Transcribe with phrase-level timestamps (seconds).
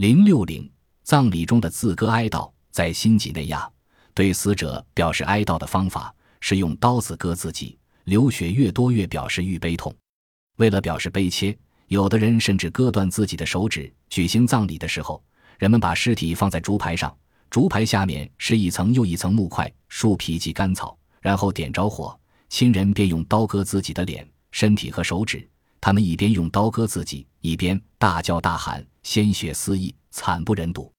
[0.00, 0.66] 零六零
[1.02, 3.70] 葬礼中的自割哀悼，在新几内亚，
[4.14, 9.94] 对死者表示哀悼的方法是用刀子割自己，流血越多越表示愈悲痛。
[10.56, 11.54] 为了表示悲切，
[11.88, 13.92] 有的人甚至割断自己的手指。
[14.08, 15.22] 举行葬礼的时候，
[15.58, 17.14] 人们把尸体放在竹排上，
[17.50, 25.46] 竹排下面是一层又一层木块、树皮及干草，然后点着火，亲人便用刀割自己的脸、身体和手指。
[25.80, 30.92] 他们一边用刀割自己，一边大叫大喊，鲜血四溢，惨不忍睹。